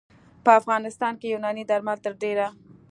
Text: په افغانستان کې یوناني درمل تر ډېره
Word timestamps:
په 0.43 0.51
افغانستان 0.59 1.13
کې 1.19 1.31
یوناني 1.33 1.63
درمل 1.69 1.97
تر 2.05 2.13
ډېره 2.23 2.47